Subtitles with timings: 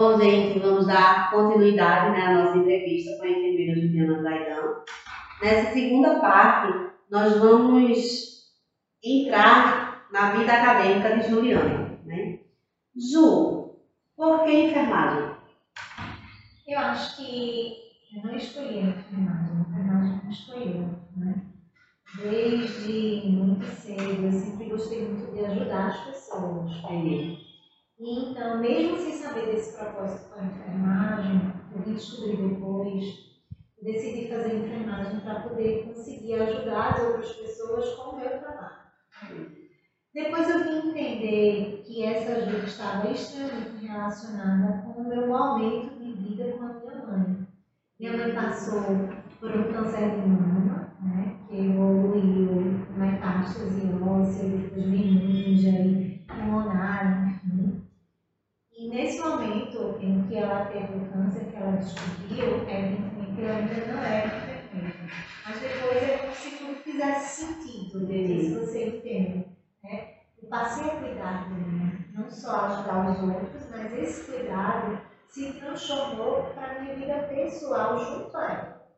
[0.00, 4.84] Bom, gente, vamos dar continuidade né, à nossa entrevista com a enfermeira Juliana Zaidan.
[5.42, 8.54] Nessa segunda parte, nós vamos
[9.02, 11.98] entrar na vida acadêmica de Juliana.
[12.04, 12.38] Né?
[12.94, 13.74] Ju,
[14.16, 15.34] por que enfermagem?
[16.68, 17.72] Eu acho que
[18.14, 20.90] eu não escolhi a enfermagem, a enfermagem me escolheu.
[21.16, 21.44] Né?
[22.22, 26.70] Desde muito cedo, eu sempre gostei muito de ajudar as pessoas.
[26.84, 27.47] Entendi.
[28.00, 33.04] E então, mesmo sem saber desse propósito com a enfermagem, eu vim descobrir depois,
[33.82, 38.78] decidi fazer enfermagem para poder conseguir ajudar as outras pessoas com o meu trabalho.
[40.14, 46.12] Depois eu vim entender que essa ajuda estava extremamente relacionada com o meu momento de
[46.12, 47.48] vida com a minha mãe.
[47.98, 48.80] Minha mãe passou
[49.40, 50.57] por um câncer de mama,
[58.98, 64.02] nesse momento em que ela teve o câncer, que ela descobriu, evidentemente eu ainda não
[64.02, 64.98] era enfermeira.
[65.46, 68.26] Mas depois é como se tudo fizesse sentido, né?
[68.26, 69.46] se você entende.
[69.84, 70.14] Né?
[70.42, 75.52] Eu passei a cuidar de mim, não só ajudar os outros, mas esse cuidado se
[75.52, 78.88] transformou para a minha vida pessoal junto a ela.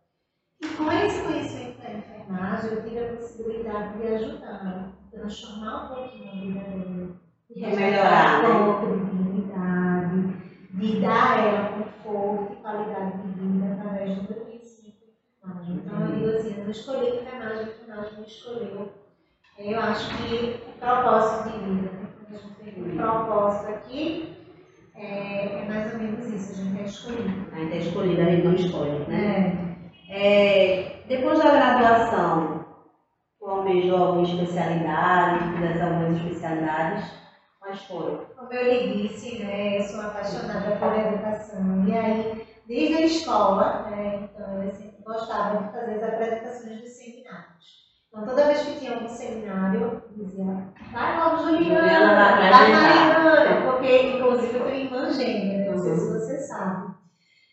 [0.62, 6.30] E com esse conhecimento da enfermagem, eu tive a possibilidade de ajudá-la, transformar um pouquinho
[6.30, 7.20] a vida dela.
[7.50, 9.09] De melhorar, um pouco
[10.80, 15.74] de dar a ela conforto e qualidade de vida através do meu enfermagem.
[15.74, 18.92] Então, eu digo assim, eu não escolhi a enfermagem, a enfermagem me escolheu.
[19.58, 22.10] Eu acho que propósito de vida, né?
[22.78, 24.36] Um propósito aqui,
[24.94, 27.46] é, é mais ou menos isso, a gente é escolhido.
[27.52, 29.76] A gente é escolhida, a gente não escolhe, né?
[30.08, 30.80] É.
[30.82, 32.64] É, depois da graduação,
[33.38, 37.10] tu almejou alguma especialidade, fizesse algumas especialidades,
[37.60, 38.29] quais foram?
[38.50, 41.86] Como eu lhe disse, né, eu sou apaixonada por educação.
[41.86, 46.90] E aí, desde a escola, né, então eu sempre gostava de fazer as apresentações dos
[46.90, 47.64] seminários.
[48.08, 50.46] Então, toda vez que tinha algum seminário, eu dizia,
[50.92, 55.94] vai logo, Juliana, vai vai apresentar." Mariana, porque, inclusive, eu tenho irmã gêmea, não sei
[55.94, 56.92] se você sabe.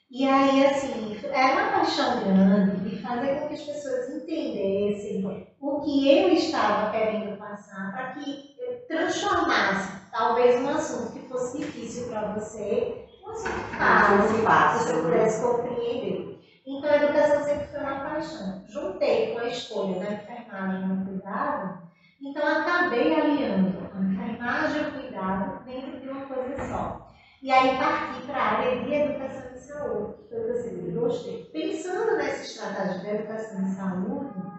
[0.09, 5.24] E aí, assim, era uma paixão grande de fazer com que as pessoas entendessem
[5.59, 11.59] o que eu estava querendo passar, para que eu transformasse, talvez, um assunto que fosse
[11.59, 16.39] difícil para você, um assunto fácil, fácil, que você pudesse compreender.
[16.66, 18.63] Então, a educação sempre foi uma paixão.
[18.67, 21.88] Juntei com a escolha da enfermagem no cuidado,
[22.19, 27.07] então acabei aliando a enfermagem e o cuidado dentro de uma coisa só.
[27.41, 30.63] E aí parti para a área de educação e saúde, que foi o que eu
[30.63, 31.49] sempre gostei.
[31.53, 34.56] Pensando nessa estratégia de educação e saúde,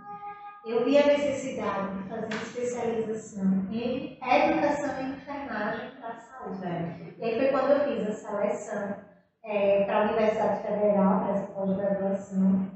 [0.66, 7.14] eu vi a necessidade de fazer especialização em educação e enfermagem para a saúde.
[7.19, 8.94] E aí foi quando eu fiz a seleção
[9.86, 12.69] para a Universidade Federal, para essa pós-graduação.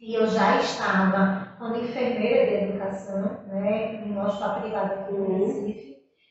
[0.00, 5.24] E eu já estava como enfermeira de educação, né, em um hospital privado aqui no
[5.24, 5.38] Uhum.
[5.44, 5.88] Recife,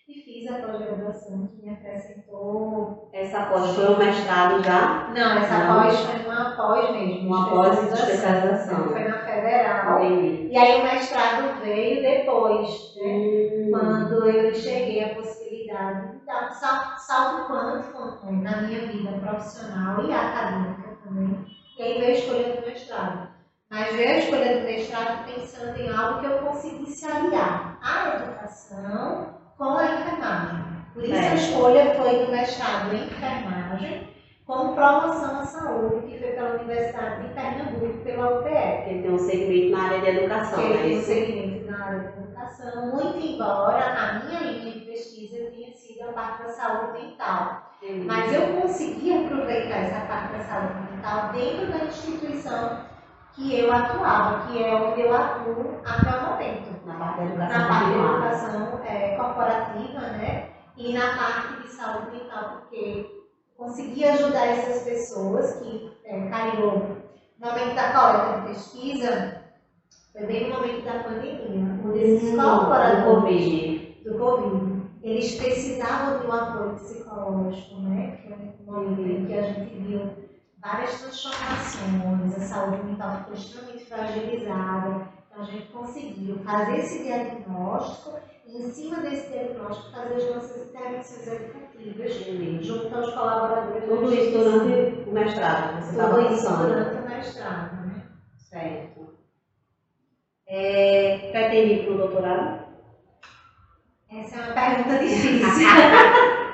[0.08, 3.10] e fiz a pós-graduação que me acrescentou.
[3.14, 5.10] Essa pós foi um mestrado já?
[5.14, 5.84] Não, essa Não.
[5.84, 7.28] pós foi uma pós mesmo.
[7.28, 8.86] Uma pós de especialização.
[8.86, 9.87] Foi na Federal.
[10.06, 10.48] Entendi.
[10.52, 13.04] E aí o mestrado veio depois, né?
[13.08, 16.52] Hum, quando eu enxerguei a possibilidade de dar um
[16.98, 17.54] salto,
[18.26, 21.46] né, na minha vida profissional e acadêmica também.
[21.78, 23.28] E aí veio a escolha do mestrado.
[23.70, 29.36] Mas veio a escolha do mestrado pensando em algo que eu conseguisse aliar a educação
[29.58, 30.78] com a enfermagem.
[30.94, 31.36] Por isso a Certo.
[31.38, 34.08] escolha foi do mestrado em enfermagem
[34.48, 39.20] com promoção à saúde, que foi pela Universidade de Pernambuco, pela UPE Porque tem um
[39.20, 40.76] segmento na área de educação, que né?
[40.76, 45.52] ele tem um segmento na área da educação, muito embora a minha linha de pesquisa
[45.52, 47.74] tenha sido a parte da saúde mental.
[47.84, 48.06] Entendi.
[48.06, 52.80] Mas eu consegui aproveitar essa parte da saúde mental dentro da instituição
[53.34, 56.86] que eu atuava, que é onde eu atuo até o momento.
[56.86, 58.28] Na parte da educação Na parte de continuada.
[58.28, 60.50] educação é, corporativa, né?
[60.78, 63.17] E na parte de saúde mental, porque
[63.58, 66.72] consegui ajudar essas pessoas que é, caiu
[67.40, 69.44] no momento da coleta de pesquisa,
[70.12, 74.02] foi bem no momento da pandemia, onde esses Hum, do Covid.
[74.04, 78.20] do Covid, eles precisavam de um apoio psicológico, né?
[78.24, 78.34] Foi
[78.68, 80.12] um momento em que a gente viu
[80.60, 85.08] várias transformações, a saúde mental ficou extremamente fragilizada.
[85.30, 90.70] Então a gente conseguiu fazer esse diagnóstico e, em cima desse diagnóstico, fazer as nossas
[90.70, 92.64] intervenções educativas Entendi.
[92.64, 93.86] junto aos colaboradores.
[93.86, 98.04] Tudo isso durante o mestrado, você estava durante o mestrado, né?
[98.38, 99.14] Certo.
[100.48, 102.68] É, pretende ir para o doutorado?
[104.10, 105.68] Essa é uma pergunta difícil.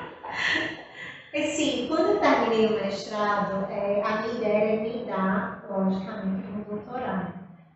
[1.36, 6.62] Assim, quando eu terminei o mestrado, é, a minha ideia é me dar, logicamente, um
[6.62, 7.33] doutorado.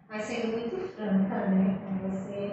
[0.08, 2.52] Mas sendo muito franca, né, com você,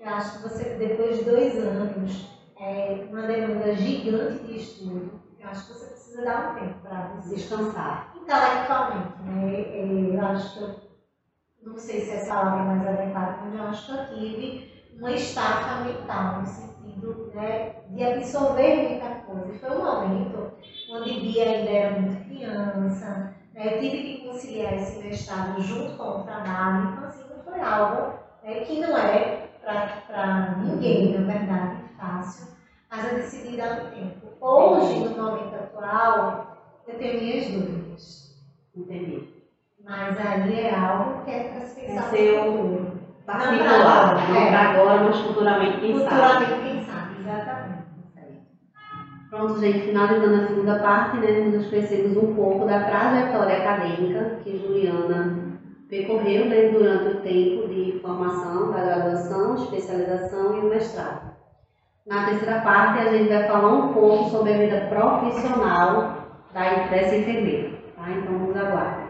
[0.00, 2.28] eu acho que você, depois de dois anos,
[2.64, 7.20] é, uma demanda gigante de estudo, eu acho que você precisa dar um tempo para
[7.28, 8.14] Descansar.
[8.16, 9.60] intelectualmente, né?
[9.60, 10.84] É, Eu acho que
[11.62, 15.10] não sei se essa palavra é mais adequada, mas eu acho que eu tive uma
[15.10, 19.58] estafa mental, no sentido né, de absorver muita coisa.
[19.58, 20.52] Foi um momento
[20.90, 23.74] onde Bia ainda era muito criança, né?
[23.74, 28.60] eu tive que conciliar esse mestrado junto com o trabalho, então assim, foi algo né,
[28.60, 29.44] que não é
[30.06, 32.53] para ninguém, na verdade, fácil,
[32.94, 34.26] mas eu decidi dar um tempo.
[34.40, 36.56] Hoje, no momento atual,
[36.86, 38.34] eu tenho minhas dúvidas.
[38.76, 39.28] Entendi.
[39.84, 42.94] Mas aí é algo que é para se pensar É seu.
[43.26, 44.54] Particular, não agora, para é.
[44.54, 46.44] agora, mas futuramente, quem sabe.
[46.44, 47.84] Futuramente, quem sabe, exatamente.
[49.30, 54.58] Pronto, gente, finalizando a segunda parte, né, nós conhecemos um pouco da trajetória acadêmica que
[54.58, 55.58] Juliana
[55.88, 61.33] percorreu né, durante o tempo de formação da graduação, especialização e o mestrado.
[62.06, 67.16] Na terceira parte, a gente vai falar um pouco sobre a vida profissional da, dessa
[67.16, 68.10] enfermeira, tá?
[68.10, 69.03] Então, nos aguardem.